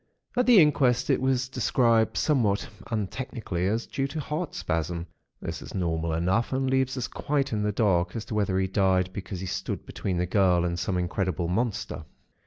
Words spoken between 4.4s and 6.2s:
spasm. That is normal